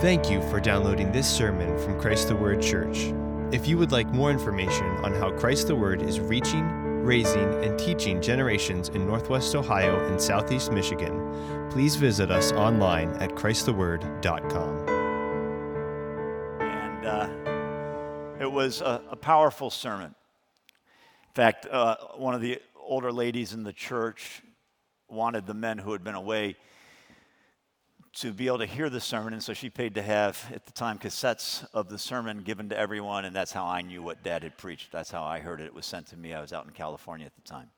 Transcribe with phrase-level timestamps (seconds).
[0.00, 3.12] Thank you for downloading this sermon from Christ the Word Church.
[3.52, 6.64] If you would like more information on how Christ the Word is reaching,
[7.04, 13.32] raising, and teaching generations in Northwest Ohio and Southeast Michigan, please visit us online at
[13.32, 14.88] ChristTheWord.com.
[16.62, 20.14] And uh, it was a, a, powerful sermon.
[20.14, 24.40] In fact, uh, one of the older ladies in the church
[25.10, 26.56] wanted the men who had been away
[28.12, 30.72] to be able to hear the sermon, and so she paid to have, at the
[30.72, 34.42] time, cassettes of the sermon given to everyone, and that's how I knew what Dad
[34.42, 34.90] had preached.
[34.90, 35.66] That's how I heard it.
[35.66, 36.34] It was sent to me.
[36.34, 37.70] I was out in California at the time.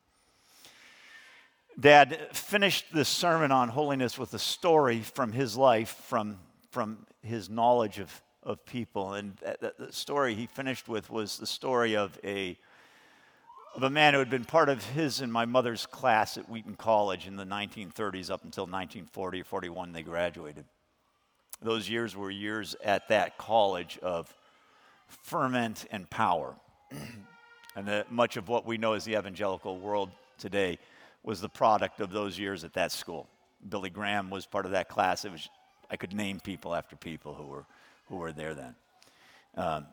[1.79, 6.38] Dad finished this sermon on holiness with a story from his life, from,
[6.71, 9.15] from his knowledge of, of people.
[9.15, 12.59] And the story he finished with was the story of a
[13.75, 16.77] of a man who had been part of his and my mother's class at Wheaton
[16.77, 20.65] College in the 1930s up until 1940 or 41 they graduated.
[21.63, 24.35] Those years were years at that college of
[25.09, 26.55] ferment and power.
[27.77, 30.79] and much of what we know as the evangelical world today
[31.23, 33.27] was the product of those years at that school.
[33.68, 35.24] Billy Graham was part of that class.
[35.24, 35.49] It was,
[35.91, 37.65] I could name people after people who were,
[38.09, 38.74] who were there then.
[39.57, 39.87] Um,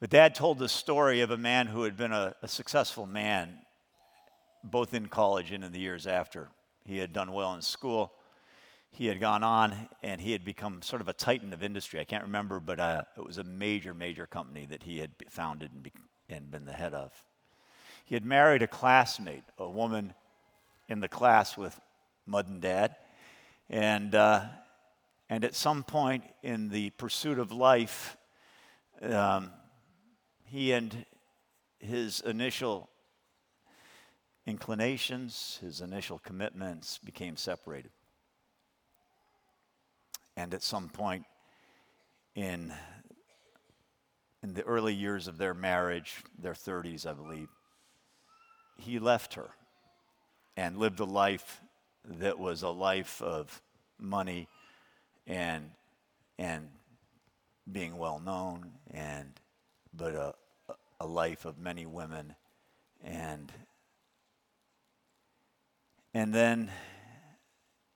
[0.00, 3.58] but dad told the story of a man who had been a, a successful man,
[4.64, 6.48] both in college and in the years after.
[6.86, 8.10] He had done well in school.
[8.90, 12.00] He had gone on and he had become sort of a titan of industry.
[12.00, 15.70] I can't remember, but uh, it was a major, major company that he had founded
[15.70, 15.92] and, be,
[16.30, 17.12] and been the head of.
[18.06, 20.14] He had married a classmate, a woman
[20.88, 21.78] in the class with
[22.26, 22.96] Mud and Dad.
[23.68, 24.44] And, uh,
[25.28, 28.16] and at some point in the pursuit of life,
[29.02, 29.50] um,
[30.50, 31.06] he and
[31.78, 32.90] his initial
[34.46, 37.92] inclinations, his initial commitments became separated.
[40.36, 41.24] And at some point
[42.34, 42.72] in,
[44.42, 47.48] in the early years of their marriage, their 30s, I believe,
[48.76, 49.50] he left her
[50.56, 51.60] and lived a life
[52.04, 53.62] that was a life of
[54.00, 54.48] money
[55.28, 55.70] and,
[56.38, 56.70] and
[57.70, 59.38] being well known and
[59.92, 60.34] but a,
[61.00, 62.34] a life of many women.
[63.02, 63.50] And
[66.12, 66.70] and then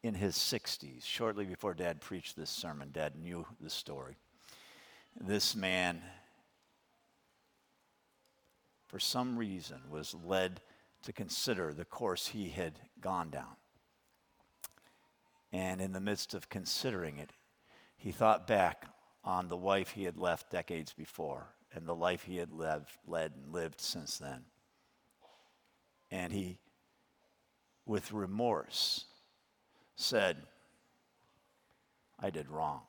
[0.03, 4.17] in his 60s shortly before dad preached this sermon dad knew the story.
[5.21, 6.03] This man
[8.87, 10.61] for some reason was led
[11.03, 13.57] to consider the course he had gone down.
[15.53, 17.31] And in the midst of considering it
[17.97, 18.87] he thought back
[19.25, 23.33] on the wife he had left decades before and the life he had led, led
[23.35, 24.45] and lived since then.
[26.11, 26.59] And he,
[27.85, 29.07] with remorse,
[29.97, 30.37] said,
[32.21, 32.83] I did wrong.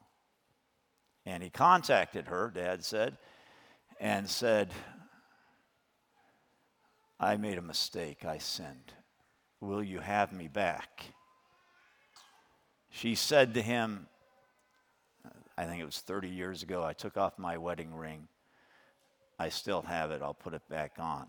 [1.26, 3.18] And he contacted her, Dad said,
[4.00, 4.72] and said,
[7.20, 8.26] I made a mistake.
[8.26, 8.94] I sinned.
[9.60, 11.06] Will you have me back?
[12.92, 14.08] She said to him,
[15.58, 18.28] I think it was 30 years ago, I took off my wedding ring
[19.38, 20.22] I still have it.
[20.22, 21.28] I'll put it back on.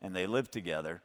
[0.00, 1.00] And they lived together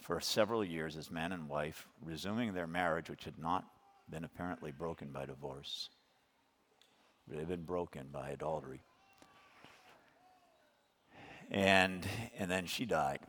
[0.00, 3.64] for several years as man and wife, resuming their marriage, which had not
[4.10, 5.90] been apparently broken by divorce,
[7.28, 8.80] but had been broken by adultery.
[11.50, 12.06] And,
[12.38, 13.20] and then she died.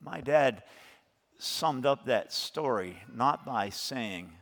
[0.00, 0.62] My dad
[1.38, 4.32] summed up that story not by saying,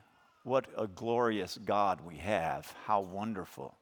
[0.43, 3.75] What a glorious God we have, how wonderful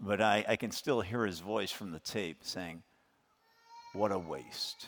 [0.00, 2.82] but I, I can still hear his voice from the tape saying,
[3.92, 4.86] What a waste.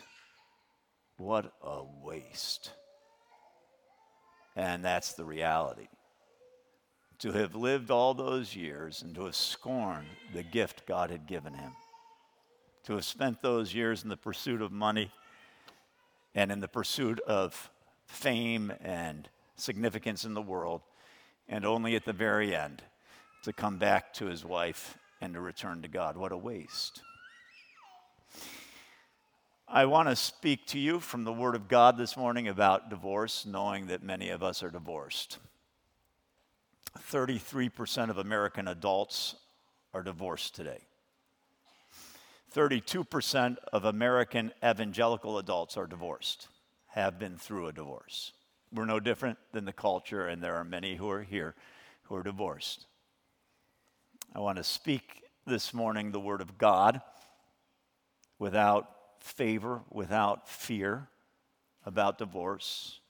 [1.18, 2.70] What a waste.
[4.56, 5.88] And that's the reality.
[7.20, 11.54] To have lived all those years and to have scorned the gift God had given
[11.54, 11.72] him,
[12.84, 15.12] to have spent those years in the pursuit of money
[16.34, 17.70] and in the pursuit of
[18.06, 20.80] fame and significance in the world,
[21.48, 22.82] and only at the very end
[23.44, 26.16] to come back to his wife and to return to God.
[26.16, 27.00] What a waste.
[29.68, 33.46] I want to speak to you from the Word of God this morning about divorce,
[33.46, 35.38] knowing that many of us are divorced.
[36.98, 39.36] 33% of American adults
[39.94, 40.80] are divorced today.
[42.52, 46.48] 32% of American evangelical adults are divorced,
[46.88, 48.32] have been through a divorce.
[48.74, 51.54] We're no different than the culture, and there are many who are here
[52.02, 52.86] who are divorced.
[54.34, 57.02] I want to speak this morning the Word of God
[58.38, 58.88] without
[59.20, 61.08] favor, without fear
[61.84, 63.00] about divorce.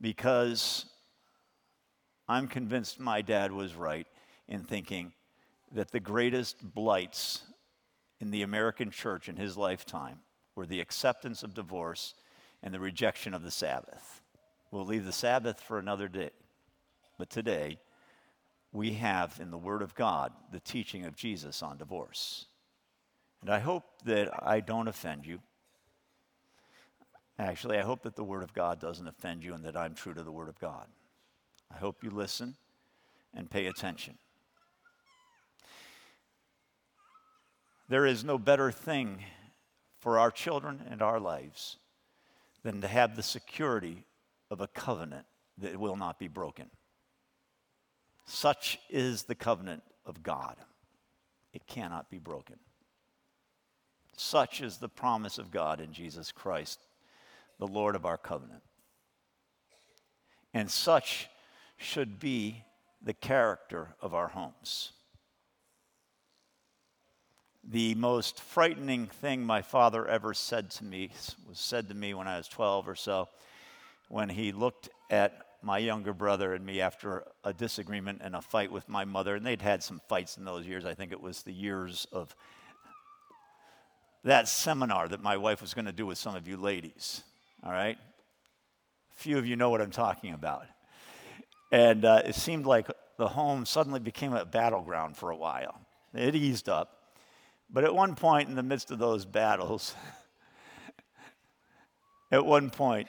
[0.00, 0.84] because
[2.28, 4.06] I'm convinced my dad was right
[4.48, 5.14] in thinking
[5.72, 7.42] that the greatest blights
[8.20, 10.18] in the American church in his lifetime
[10.54, 12.14] were the acceptance of divorce
[12.62, 14.20] and the rejection of the Sabbath.
[14.70, 16.30] We'll leave the Sabbath for another day.
[17.18, 17.78] But today,
[18.74, 22.46] we have in the Word of God the teaching of Jesus on divorce.
[23.40, 25.38] And I hope that I don't offend you.
[27.38, 30.12] Actually, I hope that the Word of God doesn't offend you and that I'm true
[30.12, 30.88] to the Word of God.
[31.72, 32.56] I hope you listen
[33.32, 34.18] and pay attention.
[37.88, 39.22] There is no better thing
[40.00, 41.76] for our children and our lives
[42.64, 44.04] than to have the security
[44.50, 45.26] of a covenant
[45.58, 46.70] that will not be broken.
[48.26, 50.56] Such is the covenant of God,
[51.52, 52.56] it cannot be broken.
[54.16, 56.80] Such is the promise of God in Jesus Christ,
[57.58, 58.62] the Lord of our covenant.
[60.52, 61.28] And such
[61.76, 62.62] should be
[63.02, 64.92] the character of our homes.
[67.66, 71.10] The most frightening thing my father ever said to me
[71.48, 73.28] was said to me when I was 12 or so,
[74.08, 78.70] when he looked at my younger brother and me after a disagreement and a fight
[78.70, 79.34] with my mother.
[79.34, 80.84] And they'd had some fights in those years.
[80.84, 82.34] I think it was the years of
[84.24, 87.22] that seminar that my wife was going to do with some of you ladies.
[87.64, 87.98] All right?
[89.12, 90.66] Few of you know what I'm talking about.
[91.72, 95.80] And uh, it seemed like the home suddenly became a battleground for a while.
[96.12, 97.14] It eased up.
[97.70, 99.94] But at one point in the midst of those battles,
[102.30, 103.08] at one point,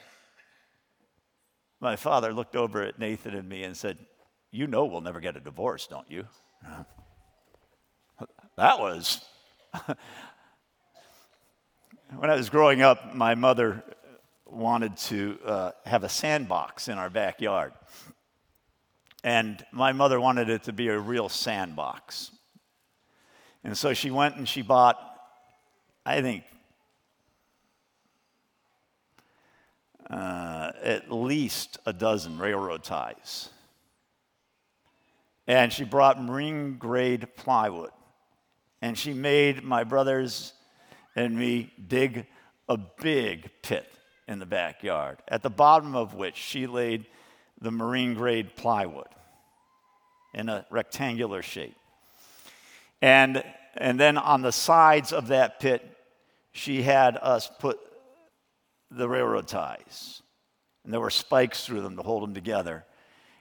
[1.80, 3.98] my father looked over at Nathan and me and said,
[4.52, 6.26] You know we'll never get a divorce, don't you?
[8.58, 9.20] That was.
[12.16, 13.84] when I was growing up, my mother
[14.46, 17.74] wanted to uh, have a sandbox in our backyard.
[19.24, 22.32] And my mother wanted it to be a real sandbox.
[23.64, 24.98] And so she went and she bought,
[26.06, 26.44] I think,
[30.10, 33.50] uh, at least a dozen railroad ties.
[35.48, 37.92] And she brought marine grade plywood.
[38.82, 40.54] And she made my brothers
[41.16, 42.26] and me dig
[42.68, 43.92] a big pit
[44.28, 47.06] in the backyard, at the bottom of which she laid
[47.62, 49.08] the marine grade plywood
[50.34, 51.76] in a rectangular shape.
[53.02, 53.44] And,
[53.78, 55.88] and then on the sides of that pit,
[56.52, 57.80] she had us put
[58.96, 60.22] the railroad ties.
[60.84, 62.86] And there were spikes through them to hold them together.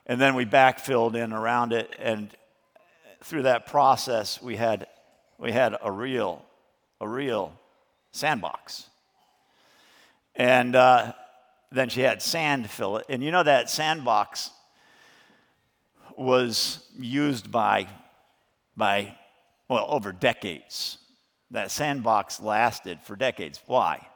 [0.05, 1.95] And then we backfilled in around it.
[1.97, 2.29] And
[3.23, 4.87] through that process, we had,
[5.37, 6.43] we had a real,
[6.99, 7.53] a real
[8.11, 8.87] sandbox.
[10.35, 11.13] And uh,
[11.71, 13.05] then she had sand fill it.
[13.09, 14.51] And you know that sandbox
[16.17, 17.87] was used by,
[18.75, 19.15] by
[19.69, 20.97] well, over decades.
[21.51, 23.61] That sandbox lasted for decades.
[23.65, 24.07] Why?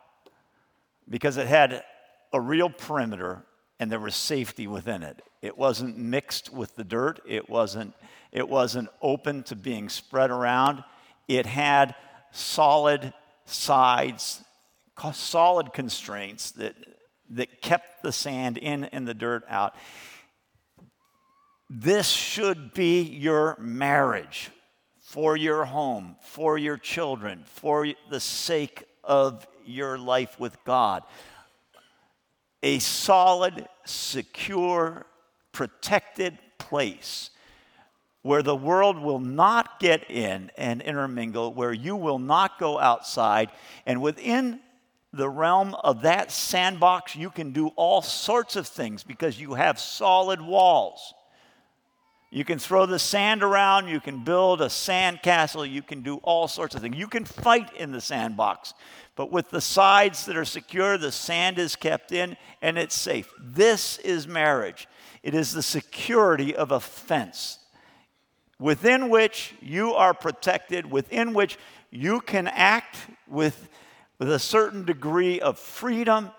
[1.09, 1.83] Because it had
[2.31, 3.43] a real perimeter
[3.79, 5.21] and there was safety within it.
[5.41, 7.93] It wasn't mixed with the dirt, it wasn't,
[8.31, 10.83] it wasn't open to being spread around.
[11.27, 11.95] It had
[12.31, 13.13] solid
[13.45, 14.43] sides,
[15.13, 16.75] solid constraints that,
[17.31, 19.75] that kept the sand in and the dirt out.
[21.69, 24.49] This should be your marriage
[25.01, 31.03] for your home, for your children, for the sake of your life with God.
[32.61, 35.05] A solid, secure,
[35.51, 37.29] protected place
[38.21, 43.49] where the world will not get in and intermingle, where you will not go outside,
[43.85, 44.59] and within
[45.13, 49.79] the realm of that sandbox, you can do all sorts of things because you have
[49.79, 51.13] solid walls.
[52.31, 56.17] You can throw the sand around, you can build a sand castle, you can do
[56.17, 56.95] all sorts of things.
[56.95, 58.75] You can fight in the sandbox,
[59.19, 63.29] but with the sides that are secure, the sand is kept in and it's safe.
[63.37, 64.87] This is marriage.
[65.23, 67.59] It is the security of a fence
[68.59, 71.57] within which you are protected, within which
[71.91, 72.95] you can act
[73.27, 73.67] with,
[74.19, 76.31] with a certain degree of freedom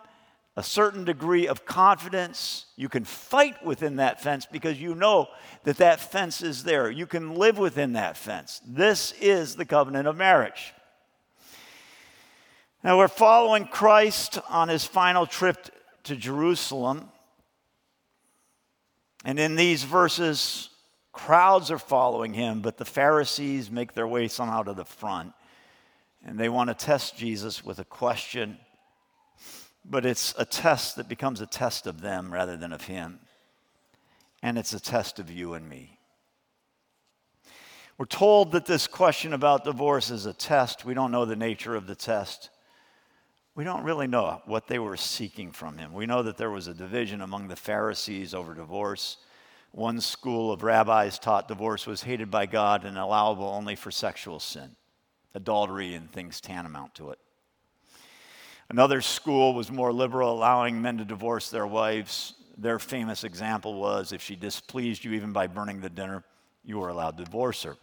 [0.57, 2.67] a certain degree of confidence.
[2.77, 5.29] You can fight within that fence because you know
[5.65, 6.91] that that fence is there.
[6.91, 8.61] You can live within that fence.
[8.67, 10.75] This is the covenant of marriage.
[12.83, 15.69] Now, we're following Christ on his final trip
[16.05, 17.09] to Jerusalem.
[19.25, 20.71] And in these verses,
[21.13, 25.33] crowds are following him, but the Pharisees make their way somehow to the front.
[26.25, 28.59] And they want to test Jesus with a question
[29.85, 33.21] but it's a test that becomes a test of them rather than of Him.
[34.43, 35.99] And it's a test of you and me.
[37.99, 40.85] We're told that this question about divorce is a test.
[40.85, 42.49] We don't know the nature of the test.
[43.55, 45.93] We don't really know what they were seeking from him.
[45.93, 49.17] We know that there was a division among the Pharisees over divorce.
[49.73, 54.41] One school of rabbis taught divorce was hated by God and allowable only for sexual
[54.41, 54.77] sin,
[55.35, 57.19] adultery, and things tantamount to it.
[58.69, 62.35] Another school was more liberal, allowing men to divorce their wives.
[62.57, 66.23] Their famous example was if she displeased you even by burning the dinner,
[66.65, 67.77] you were allowed to divorce her.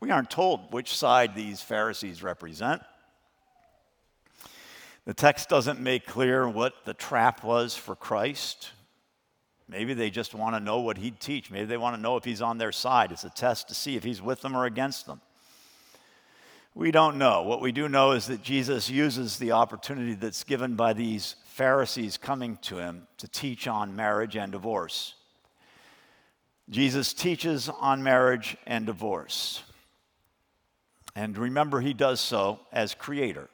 [0.00, 2.82] We aren't told which side these Pharisees represent.
[5.06, 8.70] The text doesn't make clear what the trap was for Christ.
[9.68, 11.50] Maybe they just want to know what he'd teach.
[11.50, 13.12] Maybe they want to know if he's on their side.
[13.12, 15.20] It's a test to see if he's with them or against them.
[16.74, 17.42] We don't know.
[17.42, 22.16] What we do know is that Jesus uses the opportunity that's given by these Pharisees
[22.16, 25.14] coming to him to teach on marriage and divorce.
[26.70, 29.62] Jesus teaches on marriage and divorce.
[31.14, 33.48] And remember, he does so as creator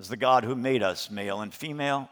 [0.00, 2.08] is the God who made us male and female.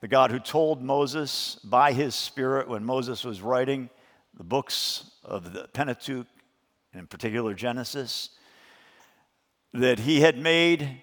[0.00, 3.90] The God who told Moses by his Spirit when Moses was writing
[4.36, 6.26] the books of the Pentateuch,
[6.92, 8.30] and in particular Genesis,
[9.74, 11.02] that he had made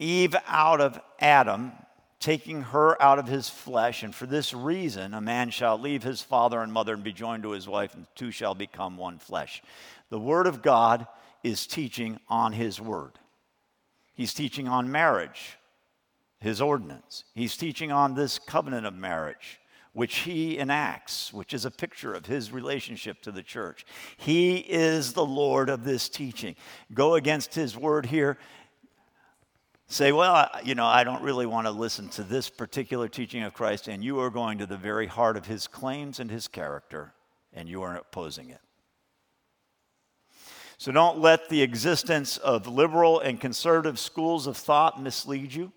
[0.00, 1.72] Eve out of Adam,
[2.18, 4.02] taking her out of his flesh.
[4.02, 7.44] And for this reason, a man shall leave his father and mother and be joined
[7.44, 9.62] to his wife, and the two shall become one flesh.
[10.10, 11.06] The Word of God
[11.44, 13.12] is teaching on his Word.
[14.14, 15.58] He's teaching on marriage,
[16.38, 17.24] his ordinance.
[17.34, 19.60] He's teaching on this covenant of marriage,
[19.92, 23.84] which he enacts, which is a picture of his relationship to the church.
[24.16, 26.54] He is the Lord of this teaching.
[26.92, 28.38] Go against his word here.
[29.86, 33.52] Say, well, you know, I don't really want to listen to this particular teaching of
[33.52, 37.12] Christ, and you are going to the very heart of his claims and his character,
[37.52, 38.60] and you are opposing it.
[40.78, 45.72] So don't let the existence of liberal and conservative schools of thought mislead you.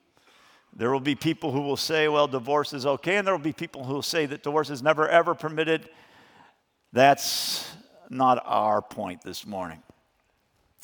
[0.75, 3.53] There will be people who will say, well, divorce is okay, and there will be
[3.53, 5.89] people who will say that divorce is never ever permitted.
[6.93, 7.67] That's
[8.09, 9.81] not our point this morning.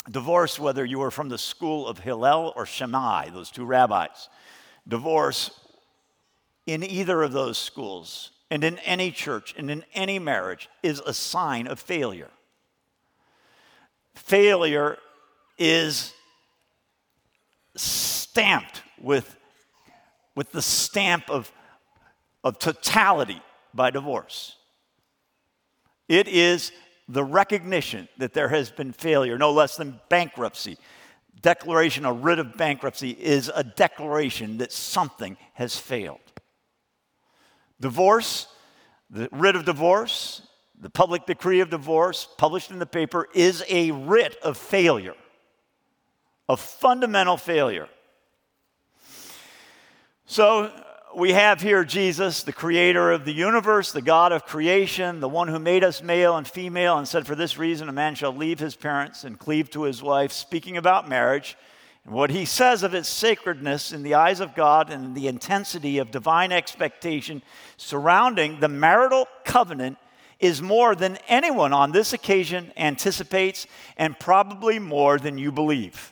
[0.10, 4.30] Divorce, whether you are from the school of Hillel or Shammai, those two rabbis,
[4.88, 5.52] divorce
[6.66, 11.14] in either of those schools and in any church and in any marriage is a
[11.14, 12.32] sign of failure
[14.16, 14.98] failure
[15.58, 16.14] is
[17.76, 19.36] stamped with,
[20.36, 21.52] with the stamp of,
[22.44, 23.42] of totality
[23.74, 24.56] by divorce.
[26.08, 26.72] It is
[27.08, 30.78] the recognition that there has been failure, no less than bankruptcy.
[31.42, 36.20] Declaration, a writ of bankruptcy, is a declaration that something has failed.
[37.82, 38.48] Divorce,
[39.10, 40.42] the writ of divorce,
[40.84, 45.16] the public decree of divorce published in the paper is a writ of failure,
[46.50, 47.88] a fundamental failure.
[50.26, 50.70] So
[51.16, 55.48] we have here Jesus, the creator of the universe, the God of creation, the one
[55.48, 58.60] who made us male and female, and said, For this reason, a man shall leave
[58.60, 61.56] his parents and cleave to his wife, speaking about marriage.
[62.04, 66.00] And what he says of its sacredness in the eyes of God and the intensity
[66.00, 67.42] of divine expectation
[67.78, 69.98] surrounding the marital covenant
[70.44, 76.12] is more than anyone on this occasion anticipates, and probably more than you believe.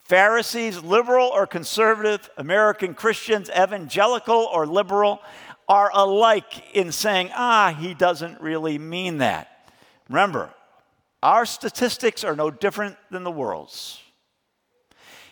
[0.00, 5.20] Pharisees, liberal or conservative, American Christians, evangelical or liberal,
[5.68, 9.70] are alike in saying, ah, he doesn't really mean that.
[10.08, 10.52] Remember,
[11.22, 14.00] our statistics are no different than the world's.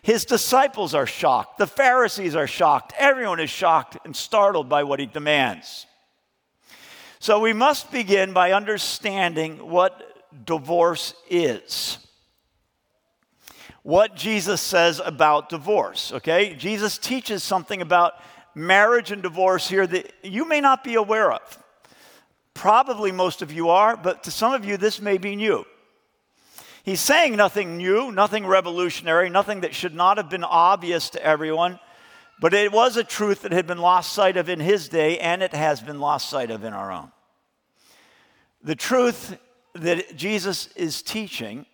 [0.03, 1.59] His disciples are shocked.
[1.59, 2.95] The Pharisees are shocked.
[2.97, 5.87] Everyone is shocked and startled by what he demands.
[7.21, 11.99] So we must begin by understanding what divorce is.
[13.83, 16.55] What Jesus says about divorce, okay?
[16.55, 18.15] Jesus teaches something about
[18.55, 21.59] marriage and divorce here that you may not be aware of.
[22.55, 25.67] Probably most of you are, but to some of you, this may be new.
[26.85, 31.79] He's saying nothing new, nothing revolutionary, nothing that should not have been obvious to everyone,
[32.41, 35.43] but it was a truth that had been lost sight of in his day, and
[35.43, 37.13] it has been lost sight of in our own.
[38.63, 39.37] The truth
[39.75, 41.67] that Jesus is teaching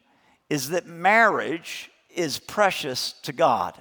[0.50, 3.74] is that marriage is precious to God.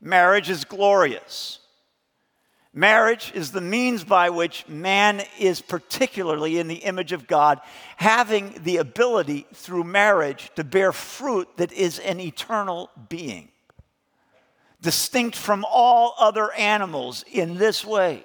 [0.00, 1.58] Marriage is glorious.
[2.72, 7.60] Marriage is the means by which man is particularly in the image of God,
[7.96, 13.48] having the ability through marriage to bear fruit that is an eternal being,
[14.82, 18.24] distinct from all other animals in this way.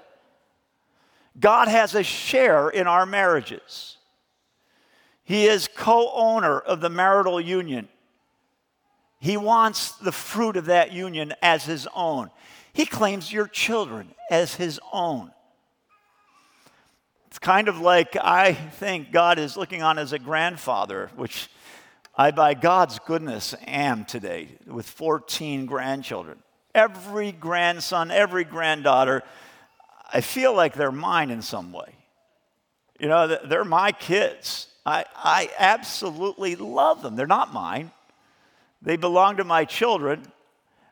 [1.40, 3.98] God has a share in our marriages.
[5.24, 7.90] He is co owner of the marital union.
[9.20, 12.30] He wants the fruit of that union as his own.
[12.74, 15.32] He claims your children as his own.
[17.28, 21.50] It's kind of like I think God is looking on as a grandfather, which
[22.18, 26.38] I, by God's goodness, am today with 14 grandchildren.
[26.76, 29.24] Every grandson, every granddaughter,
[30.12, 31.96] I feel like they're mine in some way.
[33.00, 34.68] You know, they're my kids.
[34.86, 37.16] I, I absolutely love them.
[37.16, 37.92] They're not mine,
[38.82, 40.22] they belong to my children,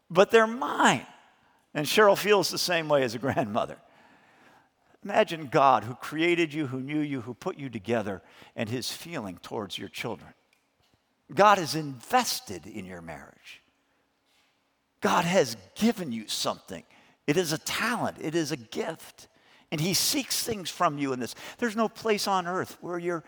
[0.09, 1.05] but they're mine.
[1.73, 3.77] And Cheryl feels the same way as a grandmother.
[5.03, 8.21] Imagine God who created you, who knew you, who put you together,
[8.55, 10.33] and his feeling towards your children.
[11.33, 13.62] God is invested in your marriage.
[15.03, 16.81] God has given you something.
[17.27, 19.27] It is a talent, it is a gift.
[19.69, 21.35] And he seeks things from you in this.
[21.57, 23.23] There's no place on earth where you're,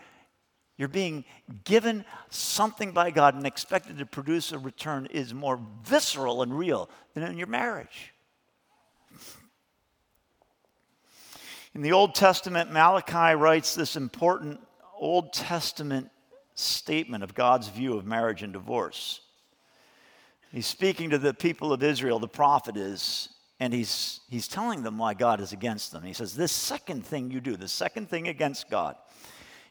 [0.78, 1.24] you're being
[1.64, 6.88] given something by God and expected to produce a return is more visceral and real
[7.12, 8.14] than in your marriage.
[11.74, 14.60] In the Old Testament, Malachi writes this important
[14.96, 16.08] Old Testament
[16.54, 19.20] statement of God's view of marriage and divorce.
[20.52, 24.98] He's speaking to the people of Israel, the prophet is, and he's, he's telling them
[24.98, 26.02] why God is against them.
[26.02, 28.96] He says, This second thing you do, the second thing against God,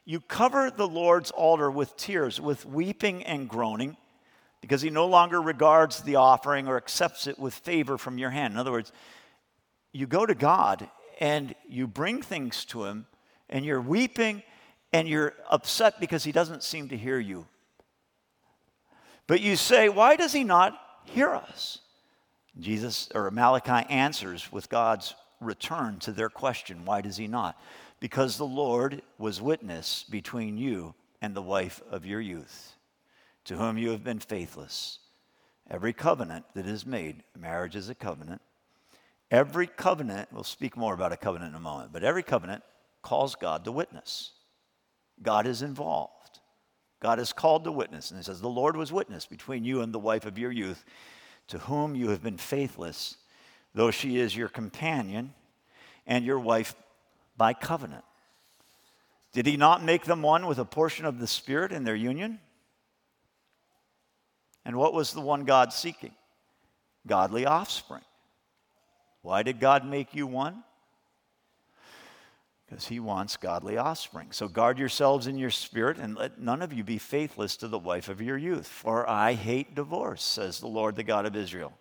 [0.05, 3.97] you cover the Lord's altar with tears, with weeping and groaning,
[4.61, 8.53] because he no longer regards the offering or accepts it with favor from your hand.
[8.53, 8.91] In other words,
[9.93, 10.89] you go to God
[11.19, 13.05] and you bring things to him
[13.49, 14.43] and you're weeping
[14.91, 17.47] and you're upset because he doesn't seem to hear you.
[19.27, 21.79] But you say, Why does he not hear us?
[22.59, 27.59] Jesus or Malachi answers with God's return to their question, Why does he not?
[27.99, 32.75] Because the Lord was witness between you and the wife of your youth,
[33.45, 34.99] to whom you have been faithless.
[35.69, 38.41] Every covenant that is made, marriage is a covenant
[39.31, 42.63] Every covenant, we'll speak more about a covenant in a moment, but every covenant
[43.01, 44.31] calls God to witness.
[45.21, 46.24] God is involved.
[47.05, 48.09] God is called to witness.
[48.09, 50.83] And he says, The Lord was witness between you and the wife of your youth,
[51.49, 53.17] to whom you have been faithless,
[53.75, 55.31] though she is your companion
[56.07, 56.73] and your wife
[57.37, 58.03] by covenant.
[59.33, 62.39] Did he not make them one with a portion of the Spirit in their union?
[64.65, 66.15] And what was the one God seeking?
[67.05, 68.01] Godly offspring.
[69.21, 70.63] Why did God make you one?
[72.67, 74.31] Because he wants godly offspring.
[74.31, 77.77] So guard yourselves in your spirit and let none of you be faithless to the
[77.77, 78.67] wife of your youth.
[78.67, 81.77] For I hate divorce, says the Lord, the God of Israel,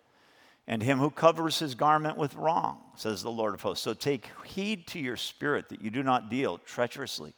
[0.67, 3.83] and him who covers his garment with wrong, says the Lord of hosts.
[3.83, 7.33] So take heed to your spirit that you do not deal treacherously.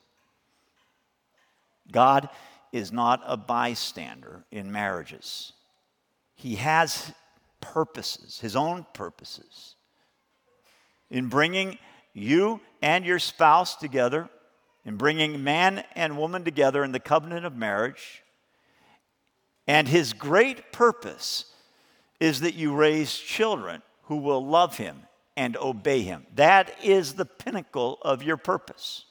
[1.89, 2.27] God
[2.73, 5.53] is not a bystander in marriages,
[6.35, 7.13] he has
[7.61, 9.75] purposes, his own purposes
[11.09, 11.77] in bringing
[12.13, 14.29] you and your spouse together,
[14.85, 18.23] in bringing man and woman together in the covenant of marriage.
[19.67, 21.45] And his great purpose
[22.19, 25.03] is that you raise children who will love him
[25.35, 26.25] and obey him.
[26.35, 29.05] That is the pinnacle of your purpose.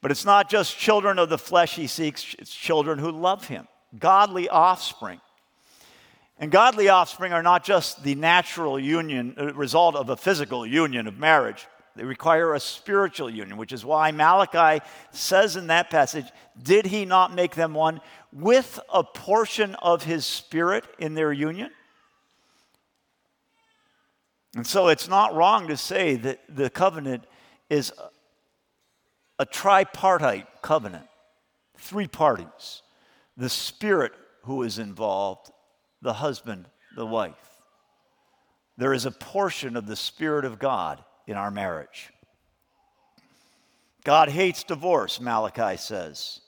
[0.00, 3.68] But it's not just children of the flesh he seeks, it's children who love him,
[3.98, 5.20] godly offspring.
[6.38, 11.06] And godly offspring are not just the natural union, uh, result of a physical union
[11.06, 11.66] of marriage.
[11.96, 16.26] They require a spiritual union, which is why Malachi says in that passage,
[16.62, 18.00] Did he not make them one
[18.32, 21.70] with a portion of his spirit in their union?
[24.54, 27.24] And so it's not wrong to say that the covenant
[27.70, 27.92] is
[29.38, 31.06] a tripartite covenant,
[31.78, 32.82] three parties.
[33.36, 34.12] The Spirit
[34.44, 35.50] who is involved,
[36.00, 37.34] the husband, the wife.
[38.78, 42.10] There is a portion of the Spirit of God in our marriage.
[44.04, 46.40] God hates divorce, Malachi says.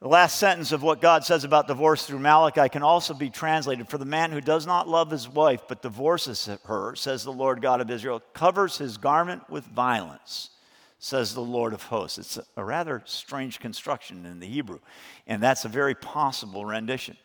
[0.00, 3.88] The last sentence of what God says about divorce through Malachi can also be translated
[3.88, 7.60] For the man who does not love his wife but divorces her, says the Lord
[7.60, 10.50] God of Israel, covers his garment with violence,
[11.00, 12.18] says the Lord of hosts.
[12.18, 14.78] It's a rather strange construction in the Hebrew,
[15.26, 17.16] and that's a very possible rendition.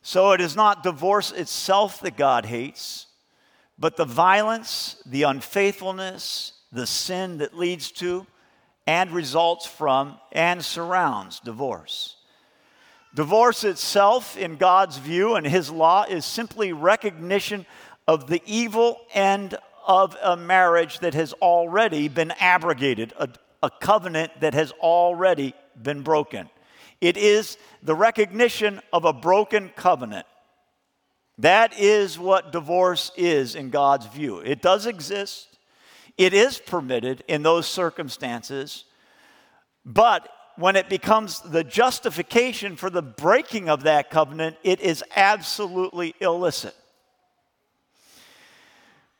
[0.00, 3.06] So it is not divorce itself that God hates,
[3.78, 8.26] but the violence, the unfaithfulness, the sin that leads to
[8.86, 12.16] and results from and surrounds divorce.
[13.14, 17.66] Divorce itself, in God's view and His law, is simply recognition
[18.08, 19.56] of the evil end
[19.86, 23.28] of a marriage that has already been abrogated, a,
[23.62, 26.48] a covenant that has already been broken.
[27.00, 30.26] It is the recognition of a broken covenant.
[31.38, 34.38] That is what divorce is in God's view.
[34.38, 35.58] It does exist,
[36.18, 38.84] it is permitted in those circumstances,
[39.84, 46.14] but when it becomes the justification for the breaking of that covenant, it is absolutely
[46.20, 46.74] illicit.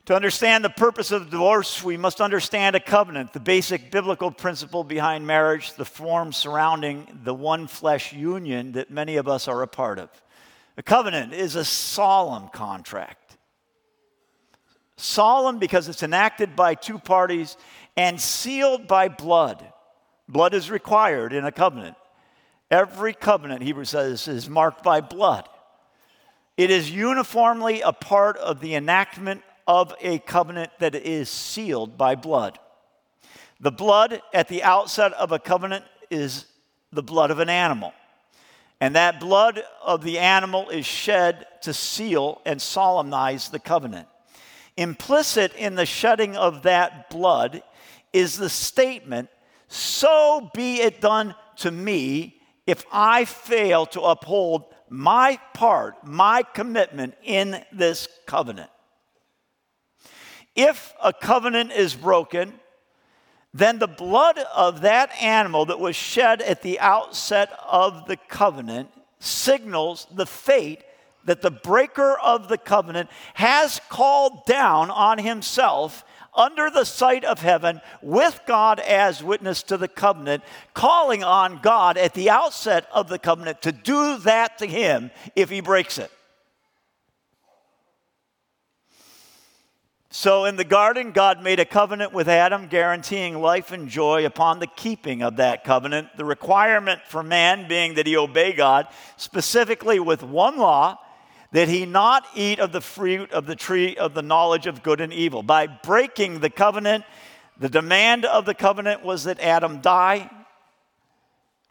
[0.05, 4.83] To understand the purpose of divorce, we must understand a covenant, the basic biblical principle
[4.83, 9.67] behind marriage, the form surrounding the one flesh union that many of us are a
[9.67, 10.09] part of.
[10.77, 13.37] A covenant is a solemn contract.
[14.97, 17.57] Solemn because it's enacted by two parties
[17.95, 19.65] and sealed by blood.
[20.27, 21.95] Blood is required in a covenant.
[22.71, 25.47] Every covenant, Hebrews says, is marked by blood.
[26.57, 32.15] It is uniformly a part of the enactment of a covenant that is sealed by
[32.15, 32.59] blood.
[33.59, 36.45] The blood at the outset of a covenant is
[36.91, 37.93] the blood of an animal.
[38.83, 44.09] And that blood of the animal is shed to seal and solemnize the covenant.
[44.75, 47.63] Implicit in the shedding of that blood
[48.11, 49.29] is the statement,
[49.69, 57.13] So be it done to me if I fail to uphold my part, my commitment
[57.23, 58.69] in this covenant.
[60.57, 62.59] If a covenant is broken,
[63.53, 68.89] then the blood of that animal that was shed at the outset of the covenant
[69.19, 70.83] signals the fate
[71.25, 76.03] that the breaker of the covenant has called down on himself
[76.35, 81.97] under the sight of heaven with God as witness to the covenant, calling on God
[81.97, 86.11] at the outset of the covenant to do that to him if he breaks it.
[90.15, 94.59] So in the garden, God made a covenant with Adam, guaranteeing life and joy upon
[94.59, 96.09] the keeping of that covenant.
[96.15, 100.99] The requirement for man being that he obey God, specifically with one law
[101.51, 105.01] that he not eat of the fruit of the tree of the knowledge of good
[105.01, 105.41] and evil.
[105.41, 107.05] By breaking the covenant,
[107.57, 110.29] the demand of the covenant was that Adam die,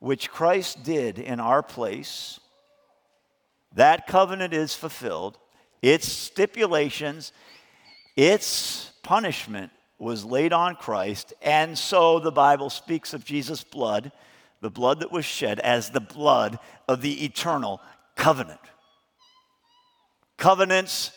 [0.00, 2.40] which Christ did in our place.
[3.76, 5.38] That covenant is fulfilled.
[5.80, 7.32] Its stipulations
[8.16, 14.12] its punishment was laid on Christ, and so the Bible speaks of Jesus' blood,
[14.60, 17.80] the blood that was shed, as the blood of the eternal
[18.16, 18.60] covenant.
[20.36, 21.12] Covenants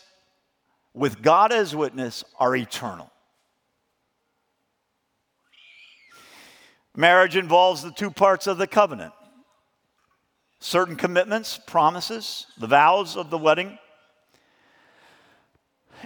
[0.94, 3.10] with God as witness are eternal.
[6.96, 9.12] Marriage involves the two parts of the covenant
[10.58, 13.78] certain commitments, promises, the vows of the wedding,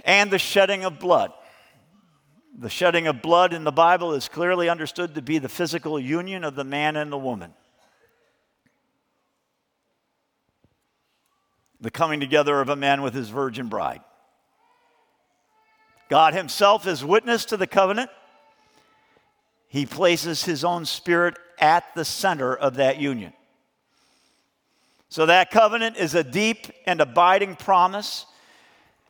[0.03, 1.31] and the shedding of blood.
[2.57, 6.43] The shedding of blood in the Bible is clearly understood to be the physical union
[6.43, 7.53] of the man and the woman.
[11.79, 14.01] The coming together of a man with his virgin bride.
[16.11, 18.09] God Himself is witness to the covenant.
[19.69, 23.31] He places His own Spirit at the center of that union.
[25.07, 28.25] So, that covenant is a deep and abiding promise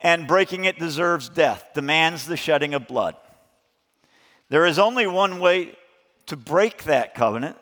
[0.02, 3.16] and breaking it deserves death, demands the shedding of blood.
[4.50, 5.76] There is only one way
[6.26, 7.58] to break that covenant,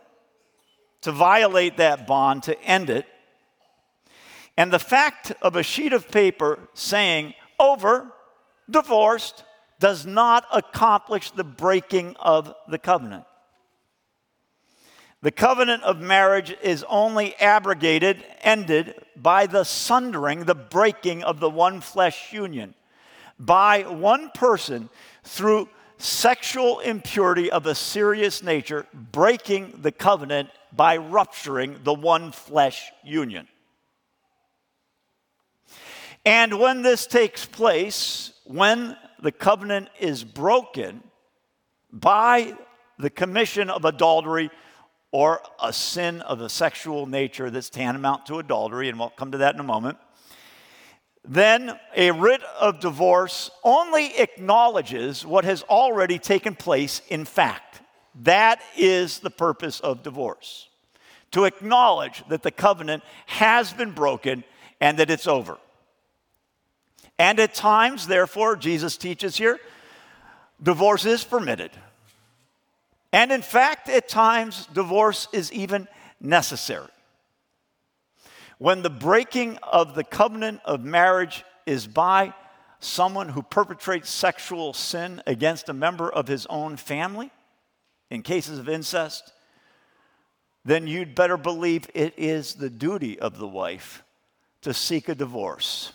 [1.01, 3.05] to violate that bond, to end it.
[4.57, 8.11] And the fact of a sheet of paper saying over,
[8.69, 9.43] divorced,
[9.79, 13.25] does not accomplish the breaking of the covenant.
[15.21, 21.49] The covenant of marriage is only abrogated, ended by the sundering, the breaking of the
[21.49, 22.73] one flesh union
[23.39, 24.89] by one person
[25.23, 32.91] through sexual impurity of a serious nature, breaking the covenant by rupturing the one flesh
[33.03, 33.47] union.
[36.25, 41.01] And when this takes place, when the covenant is broken
[41.91, 42.55] by
[42.97, 44.51] the commission of adultery
[45.11, 49.39] or a sin of a sexual nature that's tantamount to adultery, and we'll come to
[49.39, 49.97] that in a moment,
[51.25, 57.81] then a writ of divorce only acknowledges what has already taken place in fact.
[58.23, 60.67] That is the purpose of divorce
[61.31, 64.43] to acknowledge that the covenant has been broken
[64.81, 65.57] and that it's over.
[67.19, 69.59] And at times, therefore, Jesus teaches here,
[70.61, 71.71] divorce is permitted.
[73.11, 75.87] And in fact, at times, divorce is even
[76.21, 76.89] necessary.
[78.57, 82.33] When the breaking of the covenant of marriage is by
[82.79, 87.31] someone who perpetrates sexual sin against a member of his own family,
[88.09, 89.31] in cases of incest,
[90.65, 94.03] then you'd better believe it is the duty of the wife
[94.61, 95.93] to seek a divorce.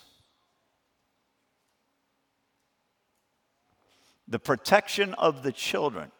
[4.26, 6.10] The protection of the children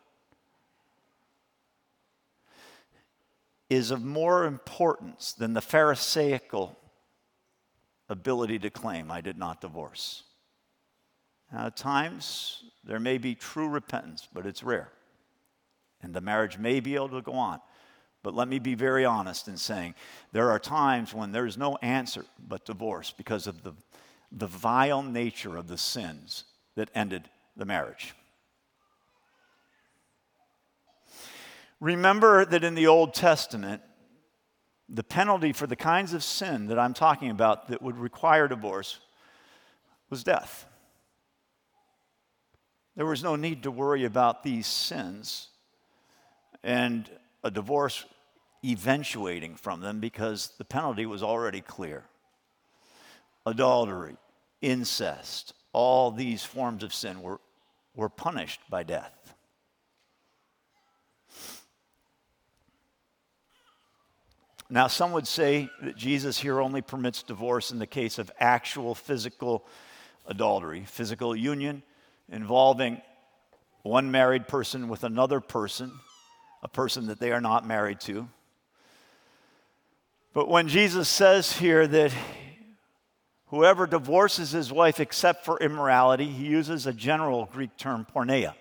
[3.71, 6.79] is of more importance than the Pharisaical
[8.09, 10.25] ability to claim, I did not divorce.
[11.53, 14.91] Now, at times, there may be true repentance, but it's rare.
[16.03, 17.61] And the marriage may be able to go on.
[18.23, 19.95] But let me be very honest in saying
[20.33, 23.73] there are times when there's no answer but divorce because of the,
[24.33, 28.15] the vile nature of the sins that ended the marriage.
[31.81, 33.83] Remember that in the Old Testament,
[34.89, 39.01] the penalty for the kinds of sin that I'm talking about that would require divorce
[40.11, 40.67] was death.
[42.97, 45.49] There was no need to worry about these sins
[46.63, 47.09] and
[47.43, 48.05] a divorce
[48.65, 52.05] eventuating from them because the penalty was already clear.
[53.45, 54.17] Adultery,
[54.63, 57.41] incest, all these forms of sin were,
[57.95, 59.34] were punished by death.
[64.71, 68.95] Now, some would say that Jesus here only permits divorce in the case of actual
[68.95, 69.67] physical
[70.27, 71.83] adultery, physical union
[72.31, 73.01] involving
[73.83, 75.93] one married person with another person,
[76.63, 78.29] a person that they are not married to.
[80.33, 82.13] But when Jesus says here that
[83.49, 88.55] whoever divorces his wife except for immorality, he uses a general Greek term, porneia,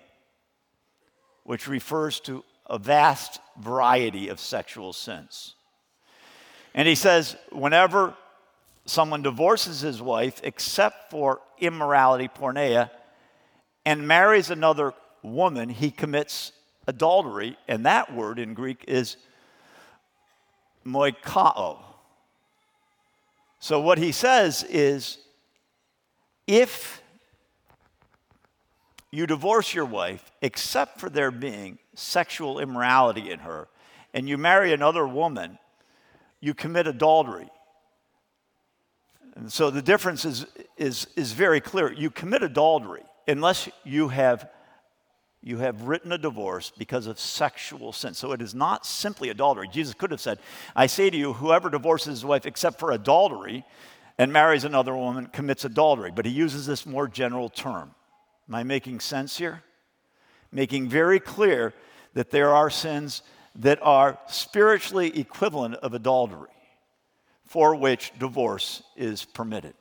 [1.42, 5.54] which refers to a vast variety of sexual sins.
[6.74, 8.14] And he says, whenever
[8.84, 12.90] someone divorces his wife, except for immorality, porneia,
[13.86, 16.52] and marries another woman, he commits
[16.86, 17.56] adultery.
[17.68, 19.16] And that word in Greek is
[20.84, 21.78] moichao.
[23.60, 25.18] So what he says is
[26.46, 27.00] if
[29.10, 33.68] you divorce your wife, except for there being sexual immorality in her,
[34.12, 35.58] and you marry another woman,
[36.44, 37.48] you commit adultery.
[39.34, 40.44] And so the difference is,
[40.76, 41.90] is, is very clear.
[41.90, 44.50] You commit adultery unless you have,
[45.42, 48.12] you have written a divorce because of sexual sin.
[48.12, 49.68] So it is not simply adultery.
[49.72, 50.38] Jesus could have said,
[50.76, 53.64] I say to you, whoever divorces his wife except for adultery
[54.18, 56.12] and marries another woman commits adultery.
[56.14, 57.94] But he uses this more general term.
[58.50, 59.62] Am I making sense here?
[60.52, 61.72] Making very clear
[62.12, 63.22] that there are sins
[63.56, 66.50] that are spiritually equivalent of adultery,
[67.46, 69.74] for which divorce is permitted.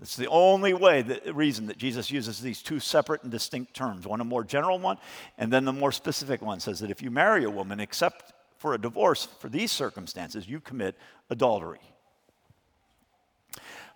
[0.00, 4.06] It's the only way, the reason that Jesus uses these two separate and distinct terms
[4.06, 4.98] one a more general one,
[5.38, 8.74] and then the more specific one says that if you marry a woman, except for
[8.74, 10.96] a divorce, for these circumstances, you commit
[11.30, 11.80] adultery.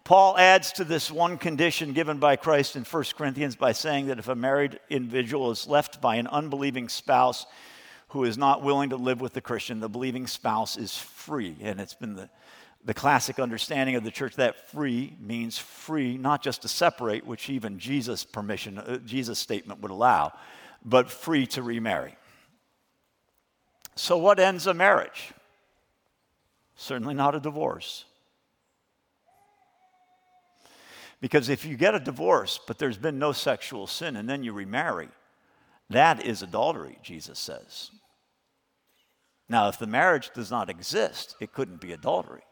[0.04, 4.18] Paul adds to this one condition given by Christ in 1 Corinthians by saying that
[4.18, 7.46] if a married individual is left by an unbelieving spouse,
[8.10, 11.56] who is not willing to live with the Christian, the believing spouse is free.
[11.60, 12.28] And it's been the,
[12.84, 17.48] the classic understanding of the church that free means free, not just to separate, which
[17.48, 20.32] even Jesus' permission, uh, Jesus' statement would allow,
[20.84, 22.16] but free to remarry.
[23.94, 25.32] So, what ends a marriage?
[26.74, 28.06] Certainly not a divorce.
[31.20, 34.52] Because if you get a divorce, but there's been no sexual sin, and then you
[34.52, 35.10] remarry,
[35.90, 37.90] that is adultery, Jesus says.
[39.48, 42.42] Now, if the marriage does not exist, it couldn't be adultery.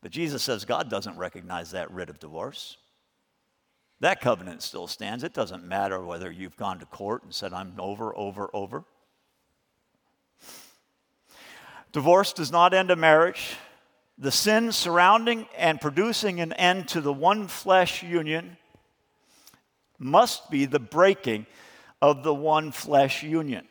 [0.00, 2.76] But Jesus says God doesn't recognize that writ of divorce.
[4.00, 5.24] That covenant still stands.
[5.24, 8.84] It doesn't matter whether you've gone to court and said, I'm over, over, over.
[11.90, 13.56] Divorce does not end a marriage.
[14.16, 18.56] The sin surrounding and producing an end to the one flesh union
[19.98, 21.46] must be the breaking
[22.00, 23.66] of the one flesh union.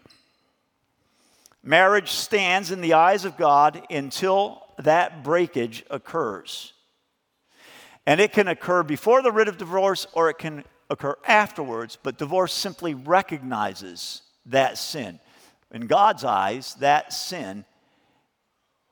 [1.64, 6.74] Marriage stands in the eyes of God until that breakage occurs.
[8.06, 12.18] And it can occur before the writ of divorce or it can occur afterwards, but
[12.18, 15.20] divorce simply recognizes that sin.
[15.72, 17.66] In God's eyes, that sin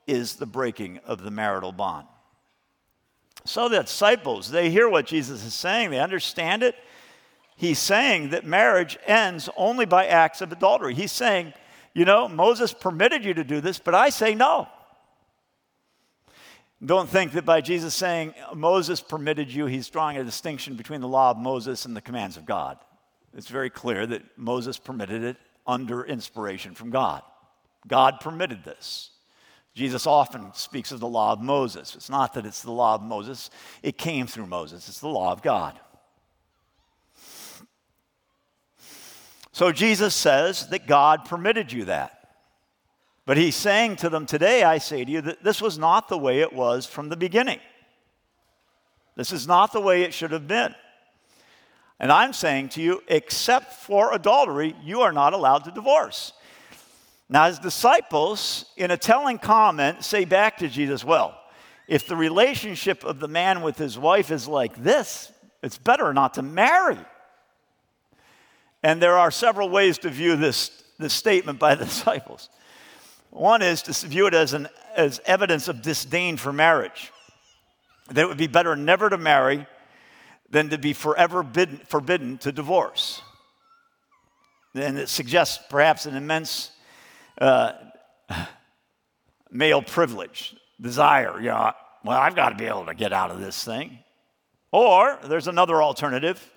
[0.06, 2.08] is the breaking of the marital bond.
[3.45, 6.76] So the disciples, they hear what Jesus is saying, they understand it.
[7.56, 10.94] He's saying that marriage ends only by acts of adultery.
[10.94, 11.54] He's saying,
[11.94, 14.68] you know, Moses permitted you to do this, but I say no.
[16.84, 21.08] Don't think that by Jesus saying Moses permitted you, he's drawing a distinction between the
[21.08, 22.78] law of Moses and the commands of God.
[23.34, 27.22] It's very clear that Moses permitted it under inspiration from God.
[27.88, 29.12] God permitted this.
[29.74, 31.96] Jesus often speaks of the law of Moses.
[31.96, 33.50] It's not that it's the law of Moses,
[33.84, 35.80] it came through Moses, it's the law of God.
[39.56, 42.28] So Jesus says that God permitted you that.
[43.26, 46.18] But he's saying to them, Today I say to you that this was not the
[46.18, 47.62] way it was from the beginning.
[49.15, 50.76] This is not the way it should have been.
[52.02, 56.34] And I'm saying to you, except for adultery, you are not allowed to divorce.
[57.30, 61.34] Now, his disciples, in a telling comment, say back to Jesus, Well,
[61.88, 65.32] if the relationship of the man with his wife is like this,
[65.63, 67.00] it's better not to marry.
[68.86, 70.69] And there are several ways to view this,
[71.00, 72.50] this statement by the disciples.
[73.32, 77.12] One is to view it as, an, as evidence of disdain for marriage.
[78.10, 79.65] That it would be better never to marry
[80.52, 83.24] than to be forever bidden, forbidden to divorce.
[84.76, 86.69] And it suggests perhaps an immense
[87.41, 87.71] uh,
[89.50, 91.39] male privilege, desire.
[91.39, 91.71] You know,
[92.04, 93.98] well, I've got to be able to get out of this thing.
[94.71, 96.52] Or there's another alternative.